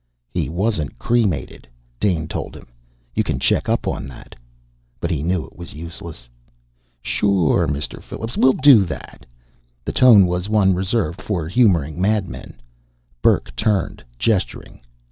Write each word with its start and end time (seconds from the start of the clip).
"He 0.31 0.49
wasn't 0.49 0.97
cremated," 0.97 1.67
Dane 1.99 2.27
told 2.27 2.55
him. 2.55 2.69
"You 3.13 3.23
can 3.23 3.37
check 3.37 3.69
up 3.69 3.87
on 3.87 4.07
that." 4.07 4.33
But 4.99 5.11
he 5.11 5.21
knew 5.21 5.45
it 5.45 5.55
was 5.55 5.75
useless. 5.75 6.27
"Sure, 7.03 7.67
Mr. 7.67 8.01
Phillips. 8.01 8.35
We'll 8.35 8.53
do 8.53 8.83
that." 8.85 9.27
The 9.85 9.91
tone 9.93 10.25
was 10.25 10.49
one 10.49 10.73
reserved 10.73 11.21
for 11.21 11.47
humoring 11.47 12.01
madmen. 12.01 12.59
Burke 13.21 13.55
turned, 13.55 14.03
gesturing. 14.17 14.81